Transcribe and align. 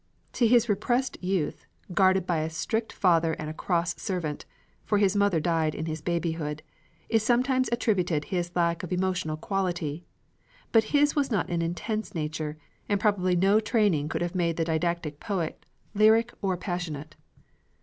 To 0.33 0.47
his 0.47 0.67
repressed 0.67 1.23
youth, 1.23 1.67
guarded 1.93 2.25
by 2.25 2.39
a 2.39 2.49
strict 2.49 2.91
father 2.91 3.33
and 3.33 3.51
a 3.51 3.53
cross 3.53 3.95
servant, 4.01 4.45
for 4.83 4.97
his 4.97 5.15
mother 5.15 5.39
died 5.39 5.75
in 5.75 5.85
his 5.85 6.01
babyhood, 6.01 6.63
is 7.07 7.21
sometimes 7.21 7.69
attributed 7.71 8.25
his 8.33 8.49
lack 8.55 8.81
of 8.81 8.91
emotional 8.91 9.37
quality. 9.37 10.03
But 10.71 10.85
his 10.85 11.15
was 11.15 11.29
not 11.29 11.51
an 11.51 11.61
intense 11.61 12.15
nature, 12.15 12.57
and 12.89 12.99
probably 12.99 13.35
no 13.35 13.59
training 13.59 14.09
could 14.09 14.23
have 14.23 14.33
made 14.33 14.57
the 14.57 14.65
didactic 14.65 15.19
poet 15.19 15.67
lyric 15.93 16.33
or 16.41 16.57
passionate. 16.57 17.15